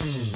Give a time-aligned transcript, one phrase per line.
[0.00, 0.29] Mm-hmm.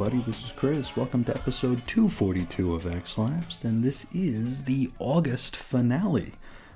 [0.00, 0.22] Everybody?
[0.30, 0.94] This is Chris.
[0.94, 6.34] Welcome to episode 242 of X Lapsed, and this is the August finale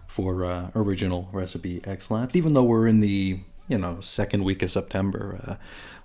[0.09, 2.35] for uh, original recipe X Lapsed.
[2.35, 3.39] Even though we're in the
[3.69, 5.55] you know second week of September, uh,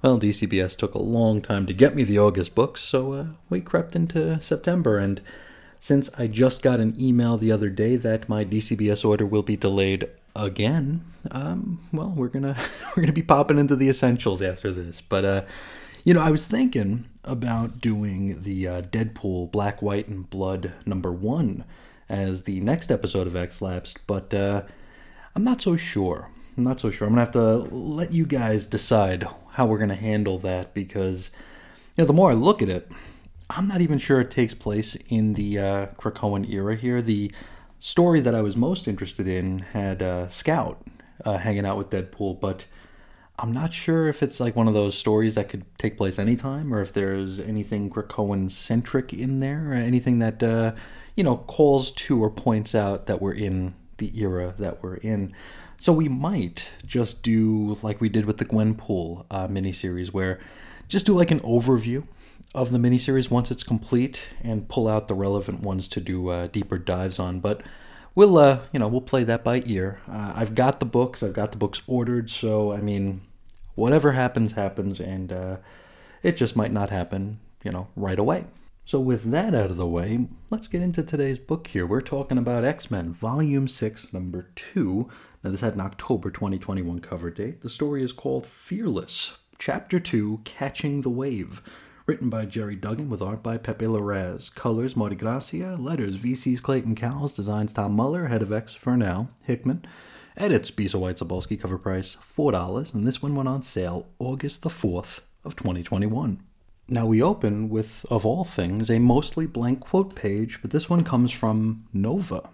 [0.04, 3.62] well, DCBS took a long time to get me the August books, so uh, we
[3.62, 5.00] crept into September.
[5.00, 5.20] And
[5.80, 9.58] since I just got an email the other day that my DCBS order will be
[9.58, 12.56] delayed again, um, well, we're gonna
[12.96, 15.02] we're gonna be popping into the essentials after this.
[15.02, 15.42] But uh,
[16.08, 21.12] you know, I was thinking about doing the uh, Deadpool Black, White, and Blood number
[21.12, 21.66] one
[22.08, 24.64] as the next episode of X Lapsed, but uh,
[25.36, 26.30] I'm not so sure.
[26.56, 27.10] I'm not so sure.
[27.10, 31.30] I'm gonna have to let you guys decide how we're gonna handle that because,
[31.98, 32.90] you know, the more I look at it,
[33.50, 35.88] I'm not even sure it takes place in the uh,
[36.48, 37.02] era here.
[37.02, 37.34] The
[37.82, 40.82] story that I was most interested in had uh, Scout
[41.26, 42.66] uh, hanging out with Deadpool, but
[43.40, 46.74] I'm not sure if it's like one of those stories that could take place anytime,
[46.74, 50.74] or if there's anything Krakoan centric in there, or anything that uh,
[51.16, 55.34] you know calls to or points out that we're in the era that we're in.
[55.80, 60.40] So we might just do like we did with the Gwenpool uh, miniseries, where
[60.88, 62.08] just do like an overview
[62.56, 66.48] of the miniseries once it's complete, and pull out the relevant ones to do uh,
[66.48, 67.40] deeper dives on.
[67.40, 67.62] But
[68.16, 70.00] we'll uh, you know we'll play that by ear.
[70.12, 71.22] Uh, I've got the books.
[71.22, 72.32] I've got the books ordered.
[72.32, 73.22] So I mean,
[73.78, 75.58] whatever happens, happens, and uh,
[76.24, 78.46] it just might not happen, you know, right away.
[78.86, 81.86] So with that out of the way, let's get into today's book here.
[81.86, 85.10] We're talking about X Men Volume Six, Number Two.
[85.44, 87.62] Now this had an October 2021 cover date.
[87.62, 91.62] The story is called Fearless, Chapter Two: Catching the Wave.
[92.08, 94.50] Written by Gerry Duggan with art by Pepe Larraz.
[94.56, 95.76] Colors Marte Gracia.
[95.78, 97.36] Letters VC's Clayton Cowles.
[97.36, 98.28] Designs Tom Muller.
[98.28, 99.28] Head of X for now.
[99.42, 99.86] Hickman.
[100.38, 101.60] Edits Bisa White Zabolski.
[101.60, 102.94] Cover price $4.
[102.94, 106.44] And this one went on sale August the 4th of 2021.
[106.88, 111.04] Now we open with, of all things, a mostly blank quote page, but this one
[111.04, 112.50] comes from Nova.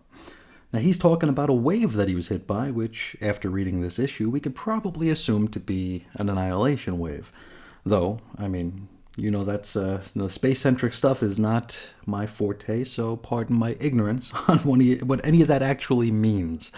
[0.71, 3.99] Now he's talking about a wave that he was hit by, which, after reading this
[3.99, 7.31] issue, we could probably assume to be an annihilation wave.
[7.85, 13.17] Though, I mean, you know that's uh, the space-centric stuff is not my forte, so
[13.17, 16.71] pardon my ignorance on what any of that actually means.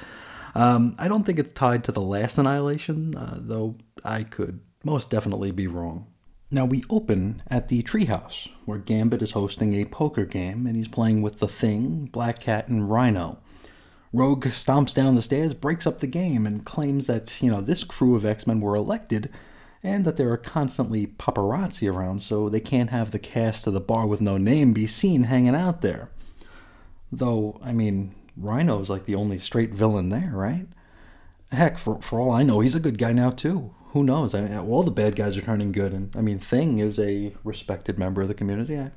[0.55, 5.09] Um, I don't think it's tied to the last annihilation, uh, though I could most
[5.09, 6.07] definitely be wrong.
[6.49, 10.87] Now we open at the treehouse, where Gambit is hosting a poker game, and he's
[10.87, 13.39] playing with the Thing, Black Cat, and Rhino.
[14.13, 17.83] Rogue stomps down the stairs, breaks up the game, and claims that, you know, this
[17.83, 19.29] crew of X Men were elected
[19.85, 23.79] and that there are constantly paparazzi around, so they can't have the cast of the
[23.79, 26.09] bar with no name be seen hanging out there.
[27.11, 30.67] Though, I mean, Rhino's like the only straight villain there, right?
[31.51, 33.73] Heck, for, for all I know, he's a good guy now, too.
[33.89, 34.33] Who knows?
[34.33, 37.33] I mean, all the bad guys are turning good, and I mean, Thing is a
[37.43, 38.77] respected member of the community.
[38.77, 38.91] I,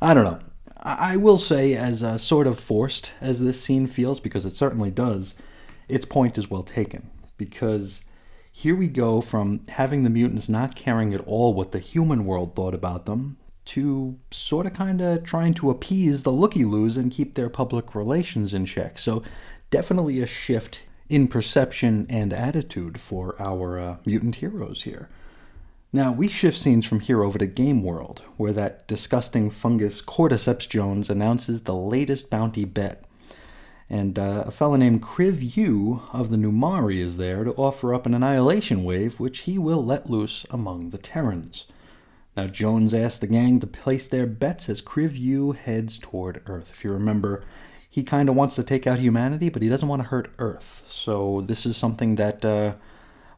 [0.00, 0.40] I don't know.
[0.82, 4.56] I, I will say, as uh, sort of forced as this scene feels, because it
[4.56, 5.34] certainly does,
[5.88, 7.10] its point is well taken.
[7.36, 8.02] Because
[8.50, 12.54] here we go from having the mutants not caring at all what the human world
[12.54, 17.12] thought about them to sort of kind of trying to appease the looky loos and
[17.12, 18.98] keep their public relations in check.
[18.98, 19.22] So,
[19.70, 25.08] definitely a shift in perception and attitude for our uh, mutant heroes here.
[25.94, 30.66] Now, we shift scenes from here over to Game World, where that disgusting fungus Cordyceps
[30.66, 33.04] Jones announces the latest bounty bet.
[33.90, 38.06] And uh, a fellow named Kriv Yu of the Numari is there to offer up
[38.06, 41.66] an annihilation wave, which he will let loose among the Terrans.
[42.36, 46.70] Now, Jones asks the gang to place their bets as Kriv Yu heads toward Earth.
[46.70, 47.44] If you remember,
[47.88, 50.82] he kind of wants to take out humanity, but he doesn't want to hurt Earth.
[50.88, 52.74] So this is something that uh,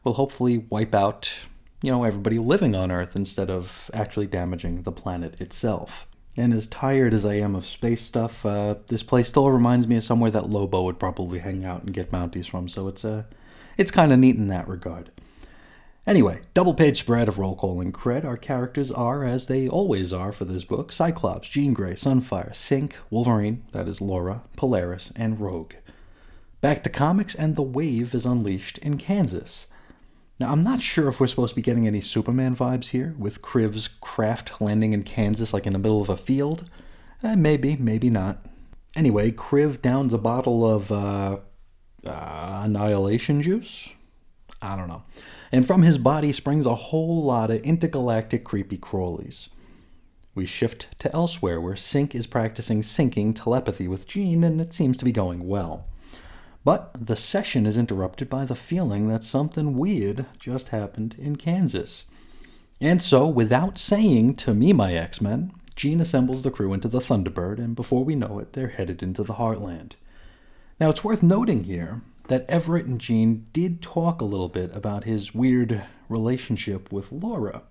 [0.05, 1.33] will hopefully wipe out,
[1.81, 6.07] you know, everybody living on Earth instead of actually damaging the planet itself.
[6.37, 9.97] And as tired as I am of space stuff, uh, this place still reminds me
[9.97, 13.23] of somewhere that Lobo would probably hang out and get Mounties from, so it's, uh,
[13.77, 15.11] it's kind of neat in that regard.
[16.07, 18.23] Anyway, double page spread of roll call and cred.
[18.23, 22.93] Our characters are, as they always are for this book, Cyclops, Jean Grey, Sunfire, Synch,
[23.09, 25.73] Wolverine, that is Laura, Polaris, and Rogue.
[26.61, 29.65] Back to comics, and the wave is unleashed in Kansas.
[30.39, 33.41] Now, I'm not sure if we're supposed to be getting any Superman vibes here, with
[33.41, 36.69] Kriv's craft landing in Kansas like in the middle of a field.
[37.23, 38.45] Eh, maybe, maybe not.
[38.95, 41.37] Anyway, Kriv downs a bottle of uh,
[42.05, 43.89] uh, annihilation juice?
[44.61, 45.03] I don't know.
[45.51, 49.49] And from his body springs a whole lot of intergalactic creepy crawlies.
[50.33, 54.97] We shift to elsewhere, where Synch is practicing syncing telepathy with Jean, and it seems
[54.97, 55.85] to be going well.
[56.65, 62.05] But the session is interrupted by the feeling that something weird just happened in Kansas.
[62.81, 66.99] And so, without saying to me, my X Men, Jean assembles the crew into the
[66.99, 69.93] Thunderbird, and before we know it, they're headed into the Heartland.
[70.79, 75.03] Now, it's worth noting here that Everett and Jean did talk a little bit about
[75.03, 77.63] his weird relationship with Laura.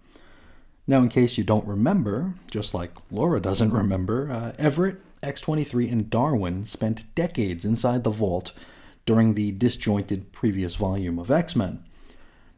[0.87, 6.11] Now, in case you don't remember, just like Laura doesn't remember, uh, Everett, X23, and
[6.11, 8.53] Darwin spent decades inside the vault
[9.07, 11.85] during the disjointed previous volume of X Men.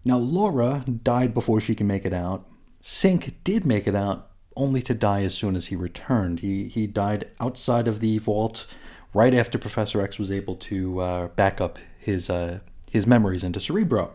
[0.05, 2.47] Now, Laura died before she can make it out.
[2.83, 6.41] Synch did make it out, only to die as soon as he returned.
[6.41, 8.67] He, he died outside of the vault
[9.17, 12.59] right after Professor X was able to uh, back up his, uh,
[12.91, 14.13] his memories into Cerebro.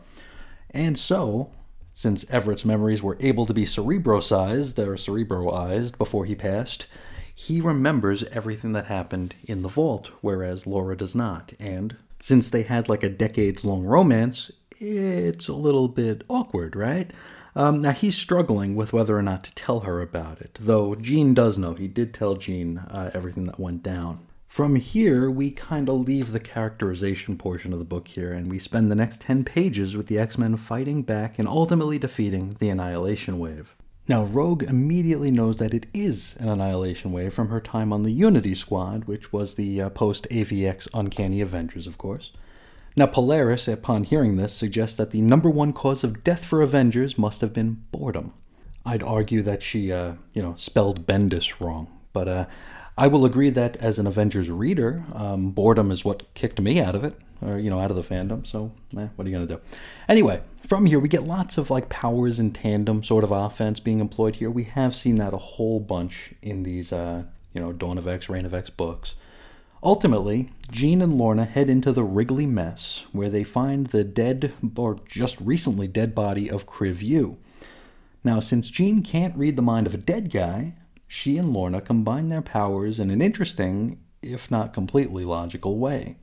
[0.70, 1.52] And so,
[1.96, 6.86] since Everett's memories were able to be cerebro-sized or cerebroized before he passed,
[7.34, 11.54] he remembers everything that happened in the vault, whereas Laura does not.
[11.60, 17.12] And since they had like a decades long romance, it's a little bit awkward, right?
[17.56, 21.34] Um, now he's struggling with whether or not to tell her about it, though Jean
[21.34, 21.74] does know.
[21.74, 24.20] He did tell Jean uh, everything that went down.
[24.52, 28.60] From here, we kind of leave the characterization portion of the book here, and we
[28.60, 32.68] spend the next 10 pages with the X Men fighting back and ultimately defeating the
[32.68, 33.74] Annihilation Wave.
[34.10, 38.12] Now, Rogue immediately knows that it is an Annihilation Wave from her time on the
[38.12, 42.32] Unity Squad, which was the uh, post AVX Uncanny Avengers, of course.
[42.98, 47.18] Now, Polaris, upon hearing this, suggests that the number one cause of death for Avengers
[47.18, 48.34] must have been boredom.
[48.86, 52.46] I'd argue that she, uh, you know, spelled Bendis wrong, but uh,
[52.98, 56.96] I will agree that as an Avengers reader, um, boredom is what kicked me out
[56.96, 58.46] of it, or you know, out of the fandom.
[58.46, 59.62] So, eh, what are you gonna do?
[60.10, 64.00] Anyway, from here we get lots of like powers in tandem sort of offense being
[64.00, 64.52] employed here.
[64.52, 67.24] We have seen that a whole bunch in these, uh,
[67.54, 69.16] you know, Dawn of X, Reign of X books.
[69.84, 75.00] Ultimately, Jean and Lorna head into the Wrigley mess, where they find the dead, or
[75.08, 77.38] just recently dead body of Kriv Yu.
[78.24, 80.76] Now, since Jean can't read the mind of a dead guy,
[81.14, 86.16] she and Lorna combine their powers in an interesting, if not completely logical way.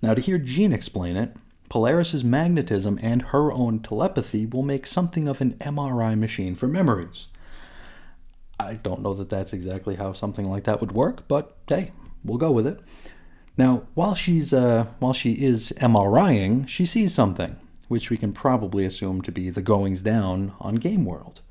[0.00, 1.36] Now, to hear Jean explain it,
[1.68, 7.26] Polaris's magnetism and her own telepathy will make something of an MRI machine for memories.
[8.58, 11.92] I don't know that that's exactly how something like that would work, but hey,
[12.24, 12.80] we'll go with it.
[13.58, 17.56] Now, while she's uh, while she is MRIing, she sees something,
[17.88, 21.42] which we can probably assume to be the goings down on Game World.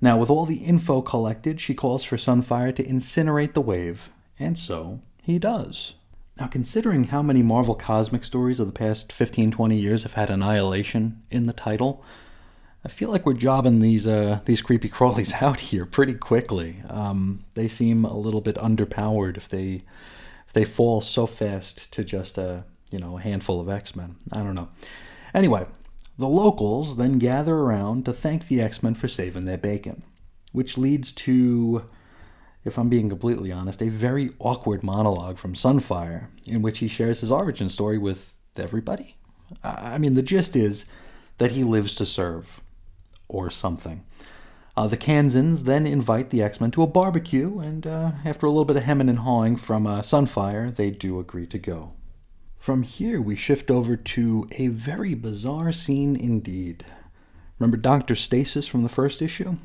[0.00, 4.56] Now, with all the info collected, she calls for Sunfire to incinerate the wave, and
[4.56, 5.94] so he does.
[6.38, 10.30] Now, considering how many Marvel Cosmic stories of the past 15 20 years have had
[10.30, 12.02] Annihilation in the title,
[12.82, 16.82] I feel like we're jobbing these uh, these creepy crawlies out here pretty quickly.
[16.88, 19.82] Um, they seem a little bit underpowered if they
[20.46, 24.16] if they fall so fast to just a you know a handful of X Men.
[24.32, 24.70] I don't know.
[25.34, 25.66] Anyway,
[26.18, 30.02] the locals then gather around to thank the X Men for saving their bacon,
[30.52, 31.88] which leads to,
[32.64, 37.20] if I'm being completely honest, a very awkward monologue from Sunfire in which he shares
[37.20, 39.16] his origin story with everybody.
[39.64, 40.84] I mean, the gist is
[41.38, 42.60] that he lives to serve,
[43.28, 44.04] or something.
[44.76, 48.50] Uh, the Kansans then invite the X Men to a barbecue, and uh, after a
[48.50, 51.92] little bit of hemming and hawing from uh, Sunfire, they do agree to go.
[52.60, 56.84] From here, we shift over to a very bizarre scene indeed.
[57.58, 58.14] Remember Dr.
[58.14, 59.56] Stasis from the first issue?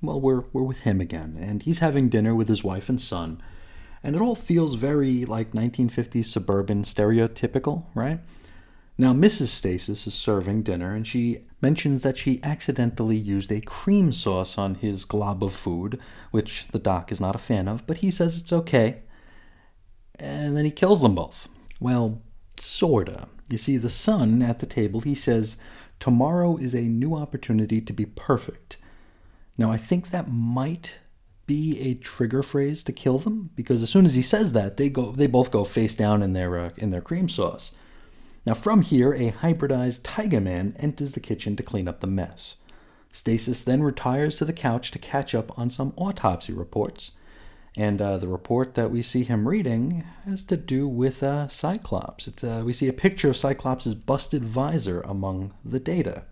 [0.00, 3.42] Well, we're, we're with him again, and he's having dinner with his wife and son,
[4.04, 8.20] and it all feels very like 1950s suburban stereotypical, right?
[8.96, 9.48] Now, Mrs.
[9.48, 14.76] Stasis is serving dinner, and she mentions that she accidentally used a cream sauce on
[14.76, 15.98] his glob of food,
[16.30, 19.02] which the doc is not a fan of, but he says it's okay.
[20.20, 21.48] And then he kills them both.
[21.80, 22.22] Well,
[22.60, 23.28] Sorta.
[23.48, 25.56] You see, the son at the table, he says,
[26.00, 28.76] Tomorrow is a new opportunity to be perfect.
[29.56, 30.94] Now, I think that might
[31.48, 34.88] be a trigger phrase to kill them because as soon as he says that, they
[34.90, 37.72] go they both go face down in their uh, in their cream sauce.
[38.46, 42.54] Now from here, a hybridized Tiger Man enters the kitchen to clean up the mess.
[43.12, 47.12] Stasis then retires to the couch to catch up on some autopsy reports.
[47.76, 52.26] And uh, the report that we see him reading has to do with uh, Cyclops.
[52.26, 56.24] It's, uh, we see a picture of Cyclops' busted visor among the data.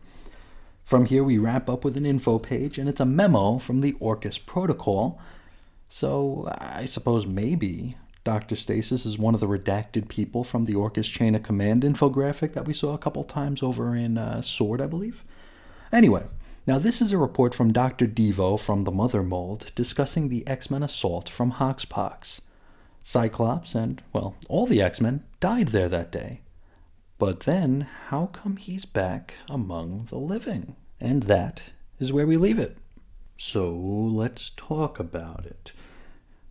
[0.84, 3.94] From here, we wrap up with an info page, and it's a memo from the
[3.94, 5.20] Orchis Protocol.
[5.88, 8.56] So I suppose maybe Dr.
[8.56, 12.66] Stasis is one of the redacted people from the Orchis Chain of Command infographic that
[12.66, 15.24] we saw a couple times over in uh, Sword, I believe.
[15.92, 16.24] Anyway,
[16.66, 18.06] now this is a report from Dr.
[18.06, 22.40] Devo from the Mother Mold discussing the X Men assault from Hoxpox.
[23.02, 26.40] Cyclops and, well, all the X Men died there that day.
[27.18, 30.76] But then, how come he's back among the living?
[31.00, 32.78] And that is where we leave it.
[33.36, 35.72] So let's talk about it.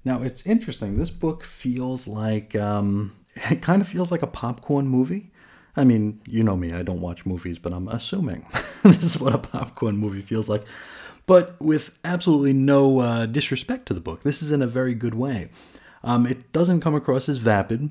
[0.03, 0.97] Now, it's interesting.
[0.97, 5.31] This book feels like, um, it kind of feels like a popcorn movie.
[5.77, 8.45] I mean, you know me, I don't watch movies, but I'm assuming
[8.83, 10.63] this is what a popcorn movie feels like.
[11.25, 14.23] But with absolutely no uh, disrespect to the book.
[14.23, 15.49] This is in a very good way.
[16.03, 17.89] Um, it doesn't come across as vapid,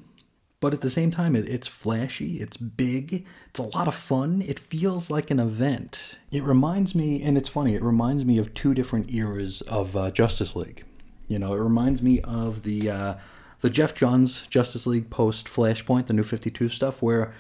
[0.60, 4.42] but at the same time, it, it's flashy, it's big, it's a lot of fun.
[4.46, 6.14] It feels like an event.
[6.30, 10.10] It reminds me, and it's funny, it reminds me of two different eras of uh,
[10.10, 10.84] Justice League.
[11.26, 13.14] You know, it reminds me of the uh,
[13.60, 17.34] the Geoff Johns Justice League post Flashpoint, the New Fifty Two stuff, where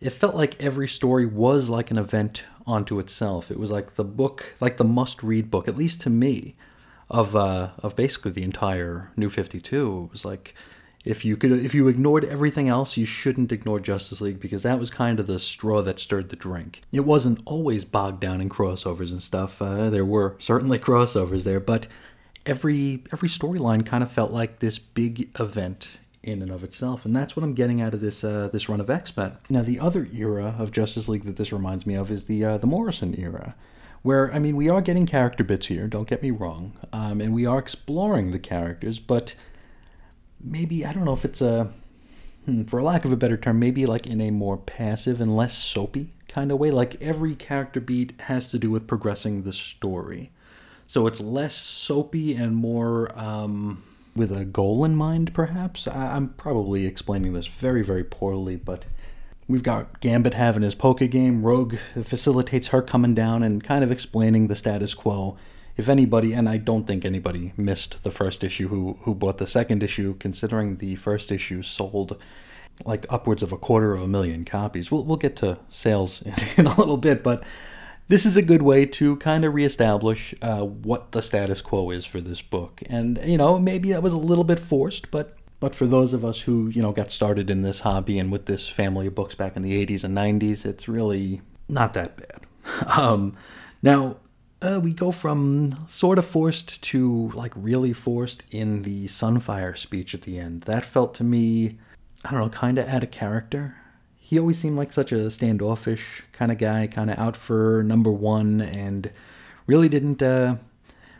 [0.00, 3.50] it felt like every story was like an event onto itself.
[3.50, 6.54] It was like the book, like the must read book, at least to me,
[7.08, 10.08] of uh, of basically the entire New Fifty Two.
[10.08, 10.54] It was like
[11.06, 14.78] if you could if you ignored everything else you shouldn't ignore justice league because that
[14.78, 18.48] was kind of the straw that stirred the drink it wasn't always bogged down in
[18.50, 21.86] crossovers and stuff uh, there were certainly crossovers there but
[22.44, 27.14] every every storyline kind of felt like this big event in and of itself and
[27.14, 30.08] that's what i'm getting out of this uh, this run of x-men now the other
[30.12, 33.54] era of justice league that this reminds me of is the uh, the morrison era
[34.02, 37.34] where i mean we are getting character bits here don't get me wrong um, and
[37.34, 39.34] we are exploring the characters but
[40.40, 41.70] maybe I don't know if it's a
[42.44, 45.56] hmm, for lack of a better term, maybe like in a more passive and less
[45.56, 46.70] soapy kind of way.
[46.70, 50.30] Like every character beat has to do with progressing the story,
[50.86, 53.82] so it's less soapy and more um,
[54.16, 55.32] with a goal in mind.
[55.34, 58.84] Perhaps I- I'm probably explaining this very very poorly, but.
[59.48, 61.46] We've got Gambit having his poker game.
[61.46, 65.36] Rogue facilitates her coming down and kind of explaining the status quo
[65.76, 69.46] if anybody, and I don't think anybody missed the first issue who who bought the
[69.46, 72.16] second issue, considering the first issue sold
[72.84, 74.90] like upwards of a quarter of a million copies.
[74.90, 77.42] We'll we'll get to sales in, in a little bit, but
[78.08, 82.04] this is a good way to kind of reestablish uh, what the status quo is
[82.04, 82.82] for this book.
[82.88, 86.24] And you know, maybe that was a little bit forced, but but for those of
[86.24, 89.34] us who you know got started in this hobby and with this family of books
[89.34, 92.40] back in the 80s and 90s, it's really not that bad.
[92.98, 93.36] Um,
[93.80, 94.16] now,
[94.60, 100.14] uh, we go from sort of forced to like really forced in the Sunfire speech
[100.14, 100.62] at the end.
[100.62, 101.78] That felt to me,
[102.24, 103.76] I don't know, kind of out of character.
[104.26, 108.10] He always seemed like such a standoffish kind of guy, kind of out for number
[108.10, 109.08] one, and
[109.68, 110.56] really didn't uh,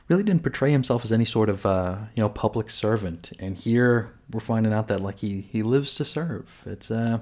[0.09, 3.31] really didn't portray himself as any sort of uh, you know public servant.
[3.39, 6.63] And here we're finding out that like he he lives to serve.
[6.67, 7.21] It's uh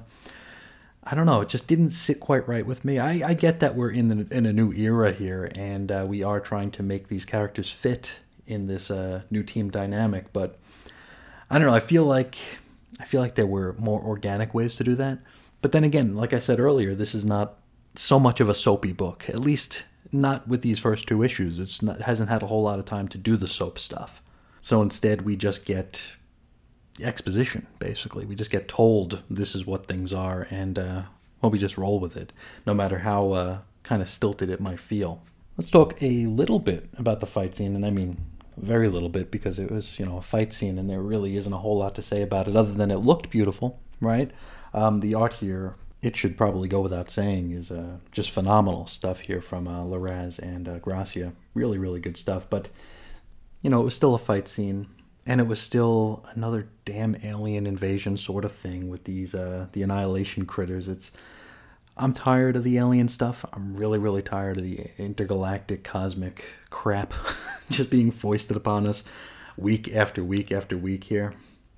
[1.03, 1.43] I don't know.
[1.43, 2.99] It just didn't sit quite right with me.
[2.99, 6.23] I, I get that we're in the, in a new era here, and uh, we
[6.23, 10.33] are trying to make these characters fit in this uh, new team dynamic.
[10.33, 10.59] But
[11.51, 11.75] I don't know.
[11.75, 12.39] I feel like
[12.99, 15.19] I feel like there were more organic ways to do that.
[15.65, 17.55] But then again, like I said earlier, this is not
[17.95, 19.31] so much of a soapy book.
[19.31, 21.59] At least not with these first two issues.
[21.59, 24.21] It's not, it hasn't had a whole lot of time to do the soap stuff.
[24.61, 26.07] So instead, we just get
[27.03, 31.03] exposition basically we just get told this is what things are and uh,
[31.41, 32.33] well we just roll with it
[32.67, 35.21] no matter how uh, kind of stilted it might feel
[35.57, 38.17] let's talk a little bit about the fight scene and i mean
[38.57, 41.53] very little bit because it was you know a fight scene and there really isn't
[41.53, 44.31] a whole lot to say about it other than it looked beautiful right
[44.75, 49.21] um, the art here it should probably go without saying is uh, just phenomenal stuff
[49.21, 52.69] here from uh, Larraz and uh, Gracia really really good stuff but
[53.63, 54.89] you know it was still a fight scene
[55.27, 59.83] and it was still another damn alien invasion sort of thing with these uh, the
[59.83, 60.89] annihilation critters.
[60.89, 61.13] It's
[61.97, 63.45] I'm tired of the alien stuff.
[63.53, 67.15] I'm really really tired of the intergalactic cosmic crap
[67.71, 69.05] just being foisted upon us
[69.57, 71.35] week after week after week here.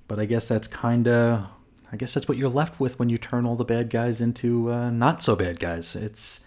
[0.08, 1.46] But I guess that's kind of
[1.92, 4.72] I guess that's what you're left with when you turn all the bad guys into
[4.72, 5.94] uh, not so bad guys.
[5.94, 6.40] It's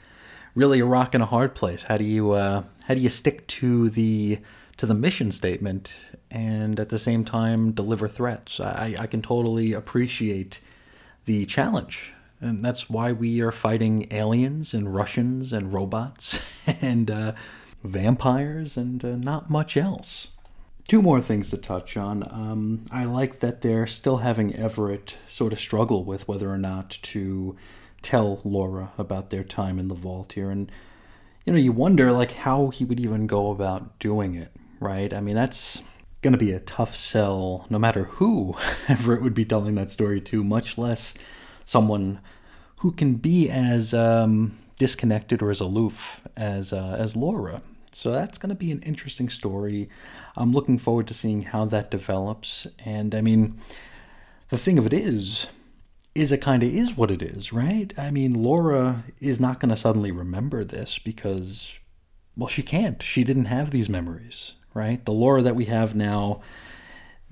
[0.56, 1.84] really a rock and a hard place.
[1.84, 4.40] How do you uh, how do you stick to the
[4.80, 5.94] to the mission statement
[6.32, 8.60] and at the same time deliver threats.
[8.60, 10.62] I, I can totally appreciate
[11.26, 12.14] the challenge.
[12.40, 16.42] And that's why we are fighting aliens and Russians and robots
[16.82, 17.34] and uh,
[17.84, 20.32] vampires and uh, not much else.
[20.90, 22.24] Two more things to touch on.
[22.32, 26.98] Um, I like that they're still having Everett sort of struggle with whether or not
[27.04, 27.56] to
[28.02, 30.50] tell Laura about their time in the vault here.
[30.50, 30.72] And,
[31.46, 35.14] you know, you wonder, like, how he would even go about doing it, right?
[35.14, 35.84] I mean, that's
[36.24, 40.20] going to be a tough sell no matter who Everett would be telling that story
[40.22, 41.14] to, much less
[41.66, 42.20] someone
[42.80, 47.62] who can be as um, disconnected or as aloof as, uh, as Laura.
[47.92, 49.88] So that's going to be an interesting story.
[50.36, 52.68] I'm looking forward to seeing how that develops.
[52.84, 53.60] And I mean,
[54.50, 55.48] the thing of it is,
[56.16, 57.94] is it kind of is what it is, right?
[57.98, 61.72] I mean, Laura is not going to suddenly remember this because,
[62.36, 63.02] well, she can't.
[63.02, 65.04] She didn't have these memories, right?
[65.06, 66.42] The Laura that we have now,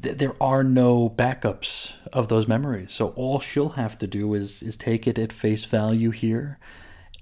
[0.01, 2.92] th- there are no backups of those memories.
[2.94, 6.60] So all she'll have to do is is take it at face value here,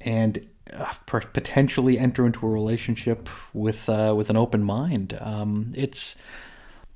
[0.02, 5.18] and uh, potentially enter into a relationship with uh, with an open mind.
[5.22, 6.16] Um, it's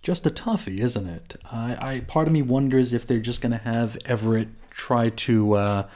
[0.01, 1.35] just a toughie, isn't it?
[1.51, 5.53] I, I part of me wonders if they're just going to have Everett try to
[5.53, 5.88] uh,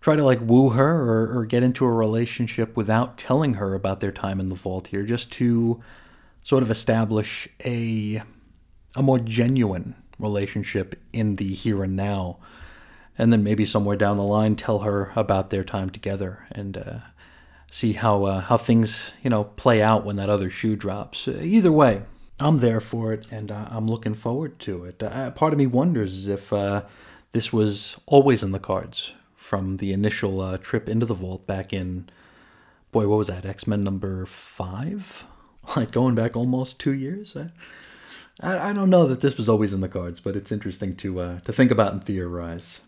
[0.00, 4.00] try to like woo her or, or get into a relationship without telling her about
[4.00, 5.82] their time in the vault here, just to
[6.42, 8.22] sort of establish a
[8.96, 12.38] a more genuine relationship in the here and now
[13.20, 16.98] and then maybe somewhere down the line tell her about their time together and uh,
[17.70, 21.28] see how uh, how things you know play out when that other shoe drops.
[21.28, 22.02] Either way,
[22.40, 25.02] I'm there for it, and uh, I'm looking forward to it.
[25.02, 26.84] Uh, part of me wonders if uh,
[27.32, 31.74] this was always in the cards from the initial uh, trip into the vault back
[31.74, 32.08] in,
[32.90, 33.44] boy, what was that?
[33.44, 35.26] X Men number five,
[35.76, 37.36] like going back almost two years.
[38.40, 41.40] I, I don't know that this was always in the cards, but it's interesting to
[41.44, 42.80] to think about and theorize.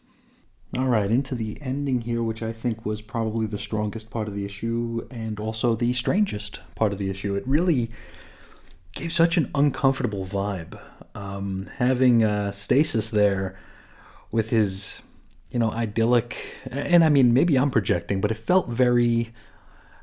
[0.78, 4.34] All right, into the ending here, which I think was probably the strongest part of
[4.34, 7.34] the issue and also the strangest part of the issue.
[7.34, 7.90] It really
[8.94, 10.80] gave such an uncomfortable vibe.
[11.14, 13.58] Um, having uh, Stasis there
[14.30, 15.02] with his,
[15.50, 19.34] you know, idyllic, and I mean, maybe I'm projecting, but it felt very,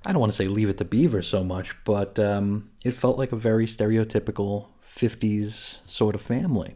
[0.05, 3.17] I don't want to say leave it to Beaver so much, but um, it felt
[3.17, 6.75] like a very stereotypical 50s sort of family.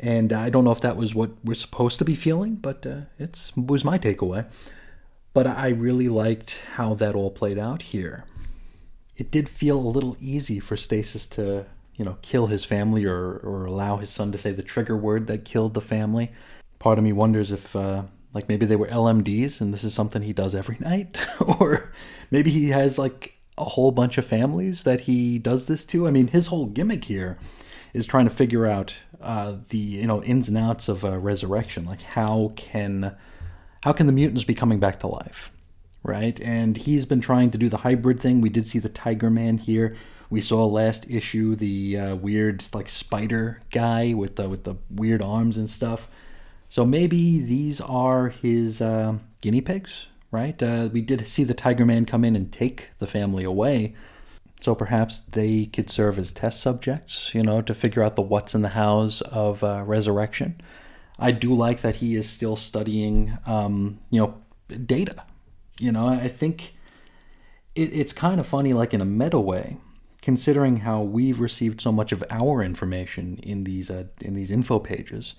[0.00, 3.02] And I don't know if that was what we're supposed to be feeling, but uh,
[3.18, 4.46] it was my takeaway.
[5.34, 8.24] But I really liked how that all played out here.
[9.16, 13.36] It did feel a little easy for Stasis to, you know, kill his family or,
[13.38, 16.32] or allow his son to say the trigger word that killed the family.
[16.78, 20.22] Part of me wonders if, uh, like, maybe they were LMDs and this is something
[20.22, 21.18] he does every night.
[21.60, 21.92] or
[22.30, 26.06] maybe he has, like, a whole bunch of families that he does this to.
[26.06, 27.38] I mean, his whole gimmick here
[27.92, 31.84] is trying to figure out uh, the you know ins and outs of uh, resurrection.
[31.84, 33.16] Like how can
[33.82, 35.50] how can the mutants be coming back to life,
[36.02, 36.38] right?
[36.40, 38.40] And he's been trying to do the hybrid thing.
[38.40, 39.96] We did see the Tiger Man here.
[40.30, 45.22] We saw last issue the uh, weird like spider guy with the with the weird
[45.22, 46.08] arms and stuff.
[46.68, 50.60] So maybe these are his uh, guinea pigs, right?
[50.62, 53.94] Uh, we did see the Tiger Man come in and take the family away.
[54.62, 58.54] So perhaps they could serve as test subjects, you know, to figure out the what's
[58.54, 60.60] in the hows of uh, resurrection.
[61.18, 64.42] I do like that he is still studying, um, you know,
[64.86, 65.24] data.
[65.80, 66.74] You know, I think
[67.74, 69.78] it, it's kind of funny, like in a meta way,
[70.20, 74.78] considering how we've received so much of our information in these uh, in these info
[74.78, 75.34] pages,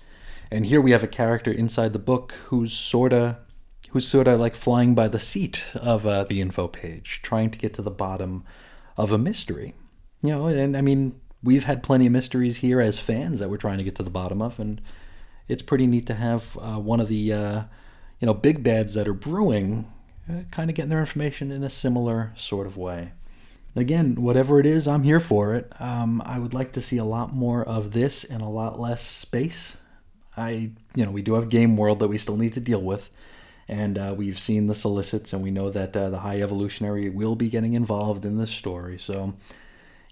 [0.50, 3.38] and here we have a character inside the book who's sorta
[3.90, 7.72] who's sorta like flying by the seat of uh, the info page, trying to get
[7.72, 8.44] to the bottom
[8.96, 9.74] of a mystery.
[10.22, 13.56] You know, and I mean, we've had plenty of mysteries here as fans that we're
[13.56, 14.80] trying to get to the bottom of, and
[15.48, 17.62] it's pretty neat to have uh, one of the uh,
[18.20, 19.92] you know big bads that are brewing
[20.28, 23.12] uh, kind of getting their information in a similar sort of way.
[23.76, 25.70] Again, whatever it is, I'm here for it.
[25.80, 29.04] Um, I would like to see a lot more of this and a lot less
[29.04, 29.76] space.
[30.36, 33.10] I, you know, we do have Game World that we still need to deal with,
[33.68, 37.36] and uh, we've seen the solicits, and we know that uh, the High Evolutionary will
[37.36, 38.98] be getting involved in this story.
[38.98, 39.34] So,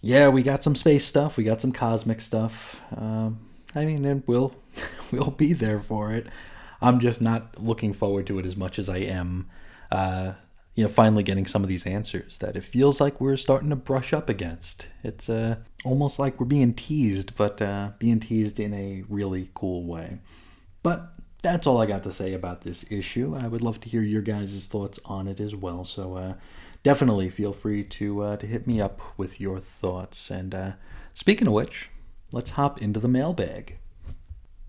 [0.01, 2.81] yeah, we got some space stuff, we got some cosmic stuff.
[2.97, 3.39] Um,
[3.75, 4.55] I mean, and we'll
[5.13, 6.27] we'll be there for it.
[6.81, 9.49] I'm just not looking forward to it as much as I am.
[9.91, 10.33] Uh,
[10.75, 13.77] you know, finally getting some of these answers that it feels like we're starting to
[13.77, 14.89] brush up against.
[15.05, 19.85] It's uh, almost like we're being teased, but uh, being teased in a really cool
[19.85, 20.21] way.
[20.83, 21.13] But
[21.43, 23.37] that's all I got to say about this issue.
[23.37, 25.85] I would love to hear your guys' thoughts on it as well.
[25.85, 26.35] So uh,
[26.83, 30.31] definitely feel free to uh, to hit me up with your thoughts.
[30.31, 30.73] And uh,
[31.15, 31.91] speaking of which,
[32.31, 33.79] let's hop into the mailbag.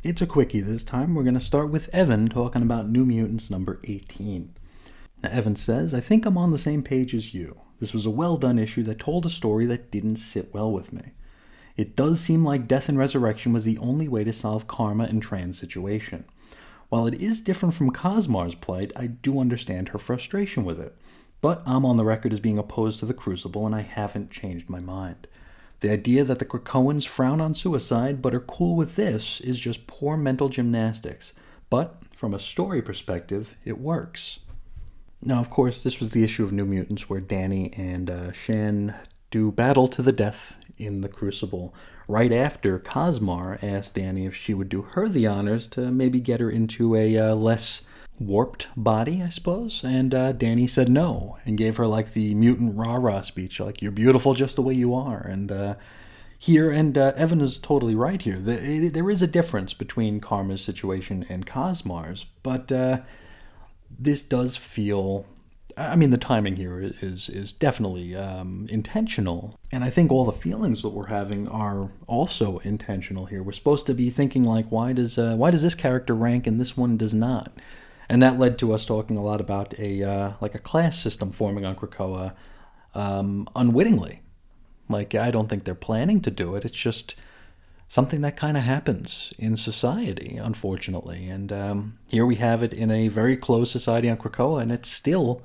[0.01, 1.15] It's a quickie this time.
[1.15, 4.53] We're going to start with Evan talking about New Mutants number 18.
[5.21, 7.61] Now, Evan says, I think I'm on the same page as you.
[7.79, 10.91] This was a well done issue that told a story that didn't sit well with
[10.91, 11.13] me.
[11.77, 15.21] It does seem like death and resurrection was the only way to solve Karma and
[15.21, 16.25] Tran's situation.
[16.93, 20.95] While it is different from Cosmar's plight, I do understand her frustration with it.
[21.41, 24.69] But I'm on the record as being opposed to the Crucible, and I haven't changed
[24.69, 25.25] my mind.
[25.79, 29.87] The idea that the Krakoans frown on suicide but are cool with this is just
[29.87, 31.33] poor mental gymnastics.
[31.71, 34.41] But from a story perspective, it works.
[35.19, 38.93] Now, of course, this was the issue of New Mutants where Danny and uh, Shan
[39.31, 41.73] do battle to the death in the Crucible.
[42.07, 46.39] Right after Cosmar asked Danny if she would do her the honors to maybe get
[46.39, 47.83] her into a uh, less
[48.19, 49.83] warped body, I suppose.
[49.83, 53.81] And uh, Danny said no and gave her like the mutant rah rah speech, like
[53.81, 55.75] "You're beautiful just the way you are." And uh,
[56.37, 58.37] here, and uh, Evan is totally right here.
[58.37, 62.99] The, it, there is a difference between Karma's situation and Cosmar's, but uh,
[63.97, 65.25] this does feel.
[65.75, 70.31] I mean, the timing here is is definitely um, intentional, and I think all the
[70.31, 73.43] feelings that we're having are also intentional here.
[73.43, 76.59] We're supposed to be thinking like, why does uh, why does this character rank and
[76.59, 77.51] this one does not?
[78.09, 81.31] and that led to us talking a lot about a uh, like a class system
[81.31, 82.33] forming on Krakoa
[82.93, 84.21] um, unwittingly.
[84.89, 86.65] Like I don't think they're planning to do it.
[86.65, 87.15] It's just
[87.93, 91.29] something that kind of happens in society, unfortunately.
[91.29, 94.89] And um, here we have it in a very closed society on Krakoa, and it's
[94.89, 95.43] still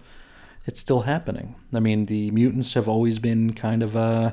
[0.65, 1.57] it's still happening.
[1.75, 4.33] I mean, the mutants have always been kind of uh,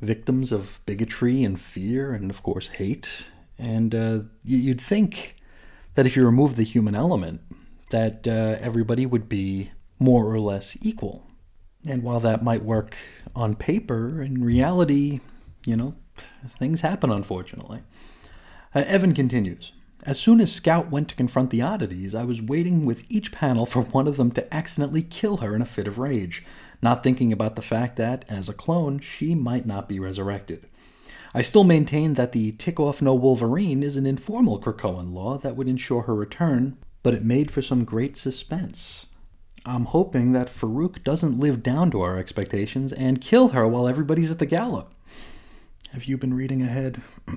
[0.00, 3.26] victims of bigotry and fear, and of course hate.
[3.58, 5.36] And uh, you'd think
[5.96, 7.42] that if you remove the human element,
[7.90, 11.26] that uh, everybody would be more or less equal.
[11.86, 12.96] And while that might work
[13.36, 15.20] on paper, in reality,
[15.66, 15.94] you know,
[16.58, 17.80] things happen, unfortunately.
[18.74, 19.72] Uh, Evan continues
[20.04, 23.66] As soon as Scout went to confront the oddities, I was waiting with each panel
[23.66, 26.44] for one of them to accidentally kill her in a fit of rage,
[26.82, 30.66] not thinking about the fact that, as a clone, she might not be resurrected.
[31.36, 35.56] I still maintain that the tick off no Wolverine is an informal Krakoan law that
[35.56, 39.06] would ensure her return, but it made for some great suspense.
[39.66, 44.30] I'm hoping that Farouk doesn't live down to our expectations and kill her while everybody's
[44.30, 44.86] at the gala.
[45.94, 47.00] Have you been reading ahead?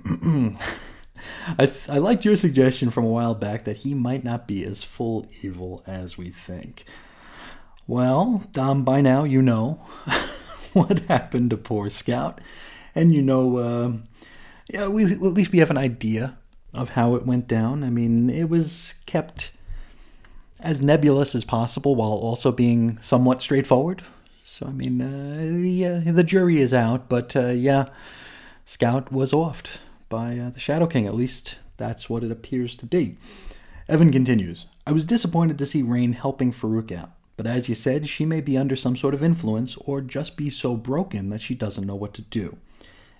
[1.60, 4.64] I, th- I liked your suggestion from a while back that he might not be
[4.64, 6.84] as full evil as we think.
[7.86, 9.74] Well, um, by now you know
[10.74, 12.42] what happened to poor Scout
[12.96, 13.92] and you know, uh,
[14.74, 16.36] yeah, we at least we have an idea
[16.74, 17.84] of how it went down.
[17.84, 19.52] I mean, it was kept
[20.60, 24.02] as nebulous as possible while also being somewhat straightforward.
[24.44, 27.90] So I mean, uh, the uh, the jury is out, but uh, yeah,
[28.70, 29.78] Scout was offed
[30.10, 31.08] by uh, the Shadow King.
[31.08, 33.16] At least that's what it appears to be.
[33.88, 34.66] Evan continues.
[34.86, 38.42] I was disappointed to see Rahne helping Farouk out, but as you said, she may
[38.42, 41.96] be under some sort of influence or just be so broken that she doesn't know
[41.96, 42.58] what to do.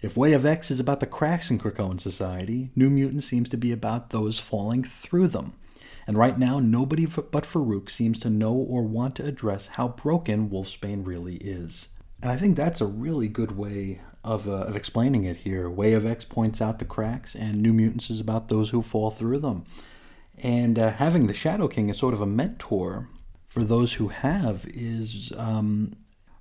[0.04, 3.58] If Way of X is about the cracks in Krakoan society, New Mutant seems to
[3.58, 5.54] be about those falling through them.
[6.06, 10.50] And right now, nobody but Farouk seems to know or want to address how broken
[10.50, 11.88] Wolfsbane really is.
[12.22, 15.70] And I think that's a really good way of, uh, of explaining it here.
[15.70, 19.10] Way of X points out the cracks, and New Mutants is about those who fall
[19.10, 19.66] through them.
[20.38, 23.10] And uh, having the Shadow King as sort of a mentor
[23.48, 25.94] for those who have is um,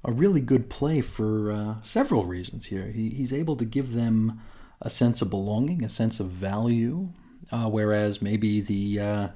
[0.05, 2.87] a really good play for uh, several reasons here.
[2.87, 4.41] He, he's able to give them
[4.83, 7.09] a sense of belonging, a sense of value,
[7.51, 9.29] uh, whereas maybe the uh,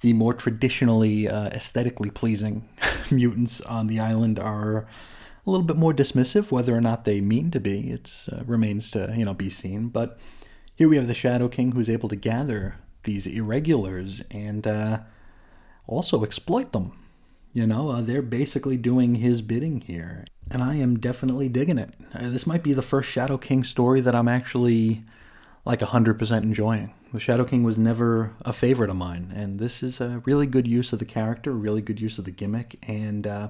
[0.00, 2.68] the more traditionally uh, aesthetically pleasing
[3.10, 4.86] mutants on the island are
[5.48, 6.50] a little bit more dismissive.
[6.50, 9.88] Whether or not they mean to be, it uh, remains to you know be seen.
[9.88, 10.18] But
[10.76, 15.00] here we have the Shadow King, who's able to gather these irregulars and uh,
[15.86, 16.92] also exploit them
[17.52, 20.24] you know, uh, they're basically doing his bidding here.
[20.50, 21.92] And I am definitely digging it.
[22.14, 25.02] Uh, this might be the first Shadow King story that I'm actually
[25.64, 26.94] like 100% enjoying.
[27.12, 30.68] The Shadow King was never a favorite of mine, and this is a really good
[30.68, 33.48] use of the character, really good use of the gimmick, and uh,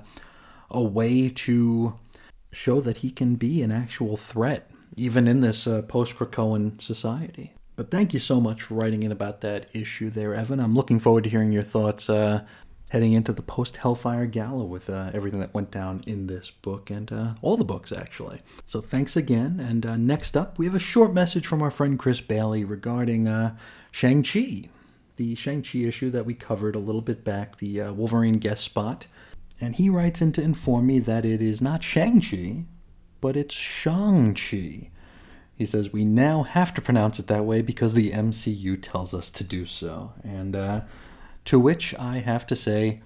[0.71, 1.95] a way to
[2.53, 7.53] show that he can be an actual threat, even in this uh, post Krakoan society.
[7.77, 10.59] But thank you so much for writing in about that issue there, Evan.
[10.59, 12.45] I'm looking forward to hearing your thoughts uh,
[12.91, 16.91] heading into the post Hellfire Gala with uh, everything that went down in this book
[16.91, 18.41] and uh, all the books, actually.
[18.67, 19.61] So thanks again.
[19.61, 23.29] And uh, next up, we have a short message from our friend Chris Bailey regarding
[23.29, 23.57] uh,
[23.93, 24.69] Shang-Chi,
[25.17, 29.07] the Shang-Chi issue that we covered a little bit back, the uh, Wolverine guest spot.
[29.61, 32.65] And he writes in to inform me that it is not Shang-Chi,
[33.21, 34.91] but it's Shang-Chi.
[35.55, 39.29] He says we now have to pronounce it that way because the MCU tells us
[39.31, 40.13] to do so.
[40.23, 40.83] And uh,
[41.47, 43.01] to which I have to say,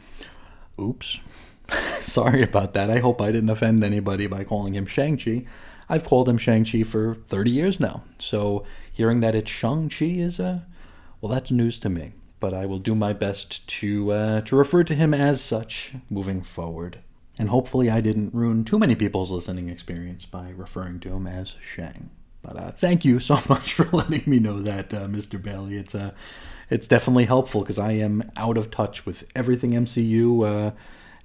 [0.78, 1.20] oops.
[2.02, 2.90] Sorry about that.
[2.90, 5.46] I hope I didn't offend anybody by calling him Shang-Chi.
[5.88, 8.04] I've called him Shang-Chi for 30 years now.
[8.18, 10.60] So hearing that it's Shang-Chi is, uh,
[11.20, 12.12] well, that's news to me.
[12.42, 16.42] But I will do my best to, uh, to refer to him as such moving
[16.42, 16.98] forward.
[17.38, 21.54] And hopefully I didn't ruin too many people's listening experience by referring to him as
[21.62, 22.10] Shang.
[22.42, 25.40] But uh, thank you so much for letting me know that, uh, Mr.
[25.40, 25.76] Bailey.
[25.76, 26.10] It's uh,
[26.68, 30.74] it's definitely helpful because I am out of touch with everything MCU, uh,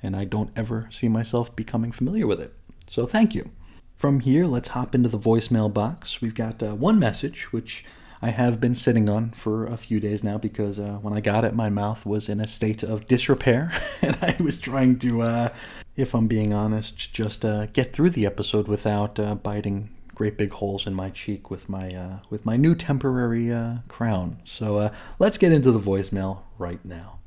[0.03, 2.53] and I don't ever see myself becoming familiar with it.
[2.87, 3.49] So thank you.
[3.95, 6.21] From here, let's hop into the voicemail box.
[6.21, 7.83] We've got uh, one message, which
[8.21, 11.45] I have been sitting on for a few days now because uh, when I got
[11.45, 15.49] it, my mouth was in a state of disrepair, and I was trying to, uh,
[15.95, 20.51] if I'm being honest, just uh, get through the episode without uh, biting great big
[20.51, 24.39] holes in my cheek with my uh, with my new temporary uh, crown.
[24.45, 27.19] So let's get into the voicemail right now.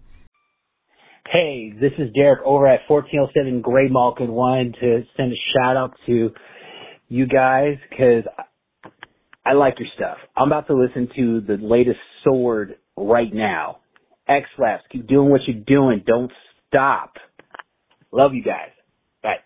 [1.31, 4.33] Hey, this is Derek over at 1407 Gray Malkin.
[4.33, 6.31] Wanted to send a shout out to
[7.09, 8.24] you guys because
[9.44, 10.18] I like your stuff.
[10.37, 13.79] I'm about to listen to the latest Sword right now.
[14.29, 16.05] X Lapsed, keep doing what you're doing.
[16.07, 16.31] Don't
[16.68, 17.14] stop.
[18.12, 18.70] Love you guys.
[19.22, 19.37] Bye.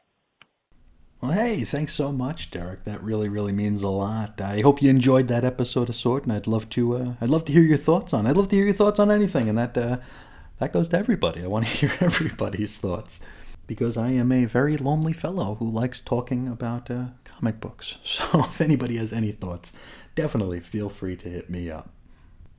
[1.20, 2.84] Well, hey, thanks so much, Derek.
[2.84, 4.40] That really, really means a lot.
[4.40, 7.44] I hope you enjoyed that episode of Sword, and I'd love to, uh, I'd love
[7.46, 8.26] to hear your thoughts on.
[8.26, 9.98] I'd love to hear your thoughts on anything, and that, uh,
[10.58, 11.42] that goes to everybody.
[11.42, 13.20] I want to hear everybody's thoughts
[13.66, 17.98] because I am a very lonely fellow who likes talking about uh, comic books.
[18.04, 19.72] So if anybody has any thoughts,
[20.14, 21.90] definitely feel free to hit me up.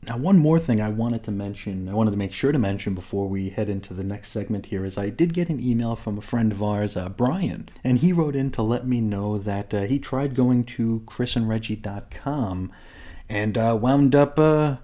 [0.08, 2.94] Now, one more thing I wanted to mention, I wanted to make sure to mention
[2.94, 6.18] before we head into the next segment here is I did get an email from
[6.18, 9.74] a friend of ours, uh, Brian, and he wrote in to let me know that
[9.74, 12.72] uh, he tried going to chrisandreggie.com
[13.28, 14.76] and uh, wound up uh,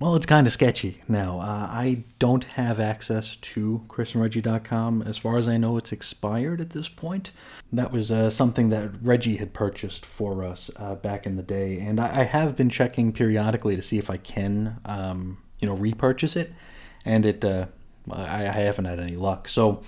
[0.00, 1.40] well, it's kind of sketchy now.
[1.40, 5.02] Uh, I don't have access to chrisandreggie.com.
[5.02, 7.32] As far as I know, it's expired at this point.
[7.72, 11.80] That was uh, something that Reggie had purchased for us uh, back in the day,
[11.80, 15.74] and I, I, have been checking periodically to see if I can, um, you know,
[15.74, 16.52] repurchase it,
[17.04, 17.66] and it uh,
[18.10, 19.48] I, I haven't had any luck.
[19.48, 19.82] So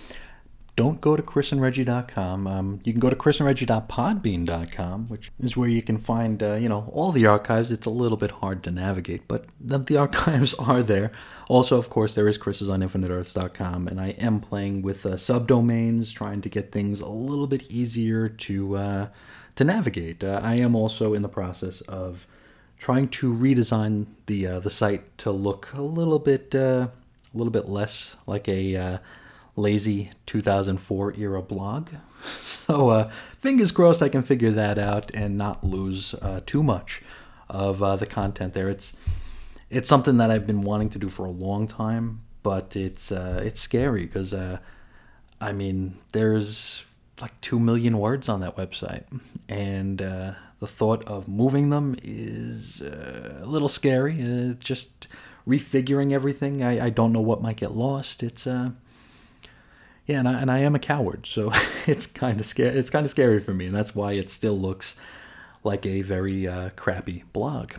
[0.80, 2.46] don't go to chrisandreggie.com.
[2.46, 6.90] Um, you can go to chrisandreggie.podbean.com, which is where you can find, uh, you know,
[6.94, 7.70] all the archives.
[7.70, 11.12] It's a little bit hard to navigate, but the, the archives are there.
[11.50, 16.48] Also, of course, there is chrisisoninfiniteearths.com, and I am playing with uh, subdomains, trying to
[16.48, 19.08] get things a little bit easier to uh,
[19.56, 20.24] to navigate.
[20.24, 22.26] Uh, I am also in the process of
[22.78, 27.52] trying to redesign the uh, the site to look a little bit uh, a little
[27.52, 28.98] bit less like a
[29.60, 31.88] lazy 2004 era blog.
[32.38, 37.00] So, uh, fingers crossed I can figure that out and not lose uh, too much
[37.48, 38.68] of uh, the content there.
[38.68, 38.94] It's
[39.70, 43.40] it's something that I've been wanting to do for a long time, but it's uh,
[43.42, 44.58] it's scary because uh,
[45.40, 46.84] I mean there's
[47.22, 49.04] like two million words on that website,
[49.48, 54.56] and uh, the thought of moving them is a little scary.
[54.58, 55.06] just
[55.48, 58.22] refiguring everything, I, I don't know what might get lost.
[58.22, 58.72] It's uh
[60.06, 61.52] yeah, and I, and I am a coward, so
[61.86, 62.76] it's kind of scary.
[62.76, 64.96] It's kind of scary for me, and that's why it still looks
[65.62, 67.74] like a very uh, crappy blog.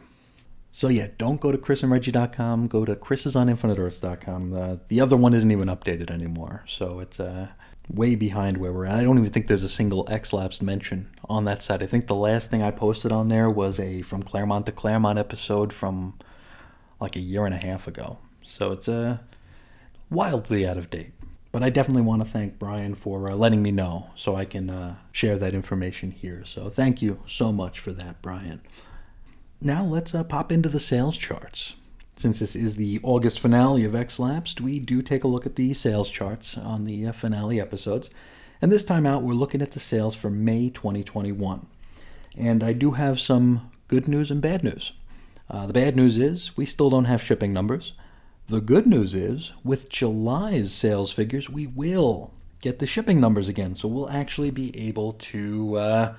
[0.72, 2.68] So yeah, don't go to chrisandreggie.com.
[2.68, 4.54] Go to chrisisoninfiniteearths.com.
[4.54, 7.48] Uh, the other one isn't even updated anymore, so it's uh,
[7.90, 8.96] way behind where we're at.
[8.96, 11.84] I don't even think there's a single X-Lapsed mention on that site.
[11.84, 15.20] I think the last thing I posted on there was a From Claremont to Claremont
[15.20, 16.18] episode from
[17.00, 18.20] like a year and a half ago.
[18.44, 19.18] So it's uh,
[20.10, 21.12] wildly out of date.
[21.52, 24.70] But I definitely want to thank Brian for uh, letting me know so I can
[24.70, 26.44] uh, share that information here.
[26.46, 28.62] So thank you so much for that, Brian.
[29.60, 31.76] Now let's uh, pop into the sales charts.
[32.16, 35.56] Since this is the August finale of X Lapsed, we do take a look at
[35.56, 38.10] the sales charts on the uh, finale episodes.
[38.62, 41.66] And this time out, we're looking at the sales for May 2021.
[42.38, 44.94] And I do have some good news and bad news.
[45.50, 47.94] Uh, the bad news is we still don't have shipping numbers.
[48.52, 53.78] The good news is, with July's sales figures, we will get the shipping numbers again.
[53.78, 56.16] So we'll actually be able to uh,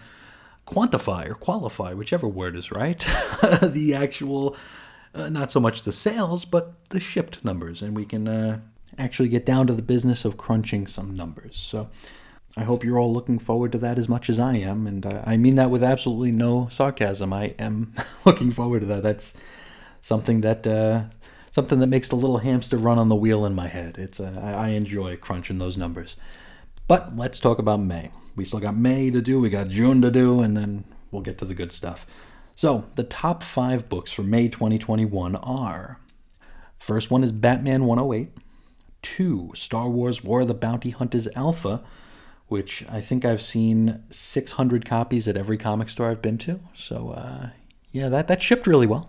[0.66, 2.98] quantify or qualify, whichever word is right,
[3.62, 4.56] the actual,
[5.14, 7.82] uh, not so much the sales, but the shipped numbers.
[7.82, 8.60] And we can uh,
[8.96, 11.58] actually get down to the business of crunching some numbers.
[11.58, 11.90] So
[12.56, 14.86] I hope you're all looking forward to that as much as I am.
[14.86, 17.30] And uh, I mean that with absolutely no sarcasm.
[17.30, 17.92] I am
[18.24, 19.02] looking forward to that.
[19.02, 19.34] That's
[20.00, 21.04] something that uh,
[21.52, 23.96] something that makes the little hamster run on the wheel in my head.
[23.98, 26.16] It's uh, I, I enjoy crunching those numbers.
[26.88, 28.10] But let's talk about May.
[28.34, 31.38] We still got May to do, we got June to do, and then we'll get
[31.38, 32.06] to the good stuff.
[32.54, 35.98] So, the top five books for May 2021 are
[36.78, 38.30] first one is Batman 108,
[39.02, 41.82] two, Star Wars War of the Bounty Hunters Alpha,
[42.48, 46.60] which I think I've seen 600 copies at every comic store I've been to.
[46.74, 47.50] So, uh,
[47.90, 49.08] yeah, that, that shipped really well.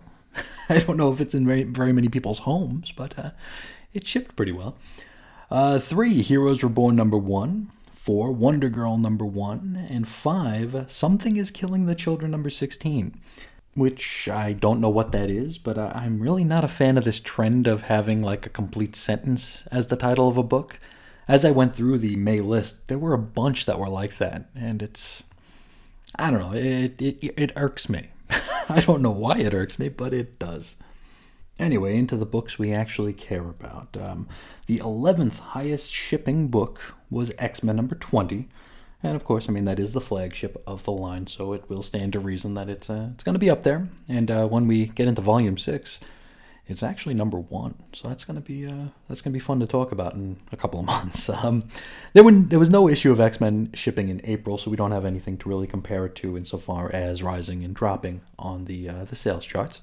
[0.69, 3.31] I don't know if it's in very, very many people's homes, but uh,
[3.93, 4.77] it shipped pretty well.
[5.51, 7.71] Uh, three, Heroes Reborn number one.
[7.93, 9.87] Four, Wonder Girl number one.
[9.89, 13.19] And five, Something is Killing the Children number 16.
[13.75, 17.19] Which I don't know what that is, but I'm really not a fan of this
[17.19, 20.79] trend of having like a complete sentence as the title of a book.
[21.27, 24.49] As I went through the May list, there were a bunch that were like that,
[24.53, 25.23] and it's
[26.19, 28.09] I don't know, it it, it irks me.
[28.69, 30.75] I don't know why it irks me, but it does.
[31.59, 33.95] Anyway, into the books we actually care about.
[33.99, 34.27] Um,
[34.65, 38.49] the 11th highest shipping book was X Men number 20.
[39.03, 41.83] And of course, I mean, that is the flagship of the line, so it will
[41.83, 43.89] stand to reason that it's, uh, it's going to be up there.
[44.07, 45.99] And uh, when we get into volume 6,
[46.67, 47.75] it's actually number one.
[47.93, 50.57] So that's going to be uh, that's to be fun to talk about in a
[50.57, 51.29] couple of months.
[51.29, 51.67] Um,
[52.13, 54.91] there, were, there was no issue of X Men shipping in April, so we don't
[54.91, 59.05] have anything to really compare it to insofar as rising and dropping on the uh,
[59.05, 59.81] the sales charts.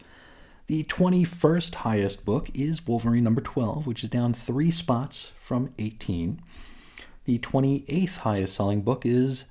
[0.69, 6.41] The 21st highest book is Wolverine number 12, which is down three spots from 18.
[7.25, 9.47] The 28th highest selling book is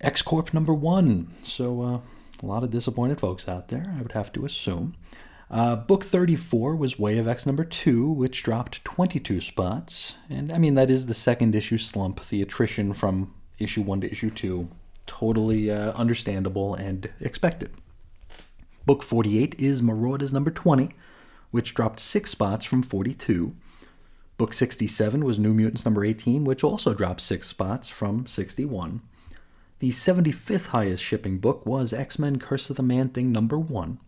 [0.00, 1.32] X Corp number 1.
[1.44, 2.00] So, uh,
[2.42, 4.96] a lot of disappointed folks out there, I would have to assume.
[5.50, 10.16] Uh, book 34 was Way of X number 2, which dropped 22 spots.
[10.28, 14.10] And I mean, that is the second issue slump, the attrition from issue 1 to
[14.10, 14.68] issue 2.
[15.06, 17.70] Totally uh, understandable and expected.
[18.84, 20.90] Book 48 is Marauders number 20,
[21.50, 23.54] which dropped six spots from 42.
[24.36, 29.00] Book 67 was New Mutants number 18, which also dropped six spots from 61.
[29.78, 33.98] The 75th highest shipping book was X Men Curse of the Man Thing number 1.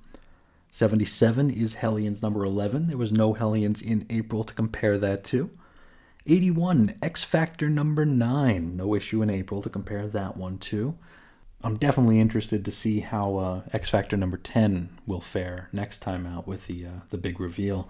[0.71, 2.87] 77 is Hellions number 11.
[2.87, 5.51] There was no Hellions in April to compare that to.
[6.27, 8.77] 81, X Factor number 9.
[8.77, 10.97] No issue in April to compare that one to.
[11.63, 16.27] I'm definitely interested to see how uh, X Factor number 10 will fare next time
[16.27, 17.89] out with the, uh, the big reveal.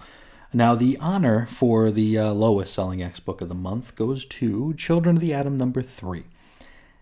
[0.53, 4.75] Now, the honor for the uh, lowest selling X book of the month goes to
[4.75, 6.25] Children of the Atom number 3.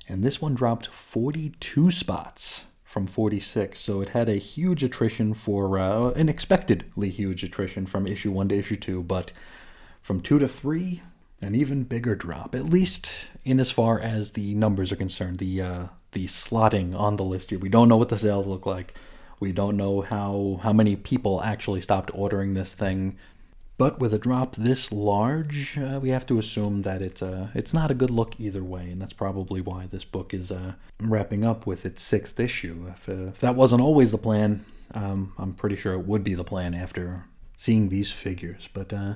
[0.09, 5.79] And this one dropped 42 spots from 46, so it had a huge attrition for
[5.79, 9.31] uh, an expectedly huge attrition from issue 1 to issue 2, but
[10.01, 11.03] from 2 to 3,
[11.43, 15.37] an even bigger drop, at least in as far as the numbers are concerned.
[15.39, 17.59] The uh, the slotting on the list here.
[17.59, 18.95] We don't know what the sales look like.
[19.39, 23.19] We don't know how how many people actually stopped ordering this thing.
[23.79, 27.73] But with a drop this large, uh, we have to assume that it's uh, it's
[27.73, 31.45] not a good look either way, and that's probably why this book is uh, wrapping
[31.45, 32.87] up with its sixth issue.
[32.89, 34.65] If, uh, if that wasn't always the plan,
[34.95, 38.69] um, I'm pretty sure it would be the plan after seeing these figures.
[38.73, 39.15] But uh,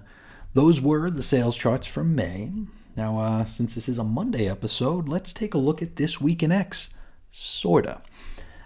[0.55, 2.53] those were the sales charts from May.
[2.97, 6.53] Now, since this is a Monday episode, let's take a look at this week in
[6.53, 6.91] X.
[7.33, 8.03] Sorta.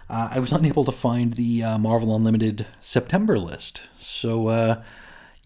[0.09, 4.83] I was unable to find the Marvel Unlimited September list, so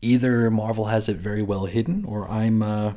[0.02, 2.94] either Marvel has it very well hidden, or I'm uh,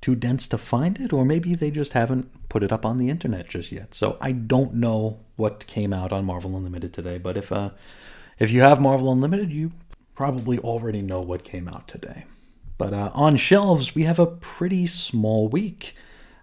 [0.00, 3.10] too dense to find it, or maybe they just haven't put it up on the
[3.10, 3.94] internet just yet.
[3.94, 7.70] So I don't know what came out on Marvel Unlimited today, but if uh,
[8.38, 9.72] if you have Marvel Unlimited, you
[10.14, 12.26] probably already know what came out today.
[12.78, 15.94] But uh, on shelves, we have a pretty small week.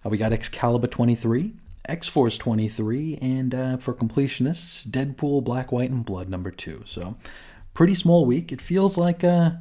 [0.06, 1.54] Uh, we got Excalibur 23,
[1.88, 6.84] X Force 23, and uh, for completionists, Deadpool, Black, White, and Blood number 2.
[6.86, 7.18] So,
[7.74, 8.52] pretty small week.
[8.52, 9.52] It feels like uh,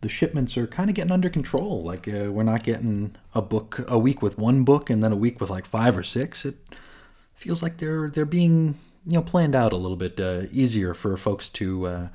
[0.00, 1.82] the shipments are kind of getting under control.
[1.82, 5.16] Like, uh, we're not getting a book a week with one book and then a
[5.16, 6.44] week with like five or six.
[6.44, 6.56] It
[7.34, 11.16] feels like they're they're being you know planned out a little bit uh, easier for
[11.16, 12.08] folks to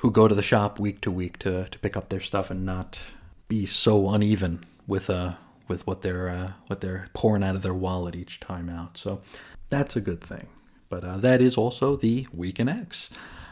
[0.00, 2.66] who go to the shop week to week to, to pick up their stuff and
[2.66, 3.00] not
[3.48, 5.32] be so uneven with uh
[5.68, 8.96] with what they're uh, what they're pouring out of their wallet each time out.
[8.98, 9.20] So
[9.68, 10.46] that's a good thing.
[10.88, 13.10] But uh, that is also the Week in X.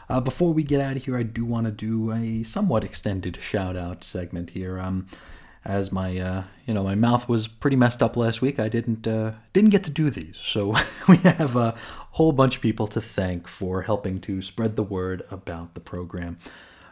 [0.09, 3.39] Uh, before we get out of here, I do want to do a somewhat extended
[3.41, 4.79] shout out segment here.
[4.79, 5.07] Um,
[5.65, 9.07] as my uh, you know my mouth was pretty messed up last week, I didn't
[9.07, 10.37] uh, didn't get to do these.
[10.37, 10.75] So
[11.07, 11.75] we have a
[12.11, 16.37] whole bunch of people to thank for helping to spread the word about the program.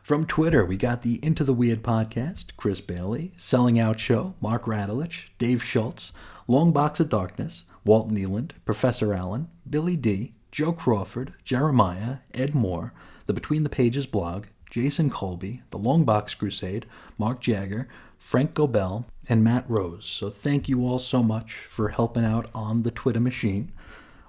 [0.01, 4.65] From Twitter, we got the Into the Weird podcast, Chris Bailey, Selling Out Show, Mark
[4.65, 6.11] Radulich, Dave Schultz,
[6.45, 12.93] Long Box of Darkness, Walt Nealand, Professor Allen, Billy D, Joe Crawford, Jeremiah, Ed Moore,
[13.25, 16.85] the Between the Pages blog, Jason Colby, the Long Box Crusade,
[17.17, 17.87] Mark Jagger,
[18.19, 20.05] Frank Gobel, and Matt Rose.
[20.05, 23.71] So thank you all so much for helping out on the Twitter machine.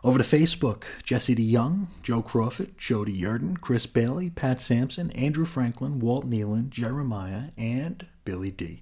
[0.02, 5.98] Over to Facebook, Jesse DeYoung, Joe Crawford, Jody Yurden, Chris Bailey, Pat Sampson, Andrew Franklin,
[5.98, 8.80] Walt Nealon, Jeremiah, and Billy D.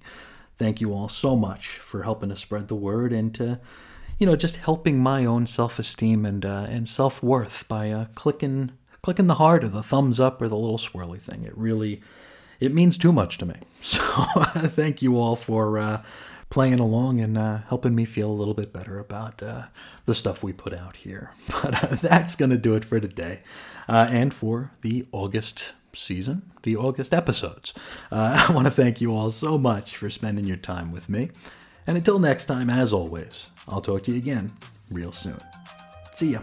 [0.57, 3.59] Thank you all so much for helping to spread the word and to,
[4.23, 8.71] you know, just helping my own self-esteem and uh, and self-worth by uh, clicking
[9.01, 11.43] clicking the heart or the thumbs up or the little swirly thing.
[11.43, 12.01] It really
[12.61, 13.55] it means too much to me.
[13.81, 13.99] So
[14.69, 16.03] thank you all for uh,
[16.49, 19.63] playing along and uh, helping me feel a little bit better about uh,
[20.05, 21.31] the stuff we put out here.
[21.61, 23.41] But uh, that's going to do it for today
[23.89, 27.73] uh, and for the August season, the August episodes.
[28.09, 31.31] Uh, I want to thank you all so much for spending your time with me.
[31.87, 34.51] And until next time, as always, I'll talk to you again
[34.91, 35.39] real soon.
[36.13, 36.41] See ya.